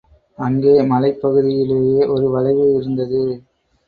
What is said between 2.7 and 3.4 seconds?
இருந்தது.